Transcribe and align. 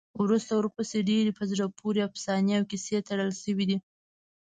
وروسته 0.23 0.51
ورپسې 0.55 0.97
ډېرې 1.09 1.31
په 1.37 1.43
زړه 1.51 1.65
پورې 1.79 2.01
افسانې 2.09 2.51
او 2.57 2.63
کیسې 2.71 2.97
تړل 3.09 3.31
شوي 3.43 3.65
دي. 3.69 3.77